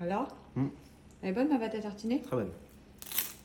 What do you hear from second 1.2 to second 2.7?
Elle est bonne ma pâte à tartiner? Très bonne.